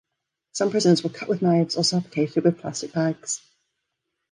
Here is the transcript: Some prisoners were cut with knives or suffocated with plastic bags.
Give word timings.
Some 0.53 0.71
prisoners 0.71 1.03
were 1.03 1.11
cut 1.11 1.29
with 1.29 1.43
knives 1.43 1.77
or 1.77 1.83
suffocated 1.83 2.43
with 2.43 2.57
plastic 2.57 2.91
bags. 2.91 3.39